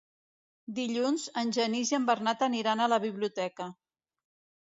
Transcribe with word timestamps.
Dilluns 0.77 1.25
en 1.41 1.51
Genís 1.57 1.91
i 1.93 1.97
en 1.97 2.07
Bernat 2.07 2.41
aniran 2.47 2.81
a 2.81 2.87
la 2.95 2.99
biblioteca. 3.05 3.69